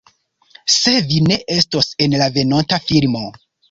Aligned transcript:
Se 0.77 0.93
vi 1.11 1.21
ne 1.27 1.39
estos 1.59 1.93
en 2.09 2.19
la 2.25 2.35
venonta 2.43 2.85
filmo 2.91 3.29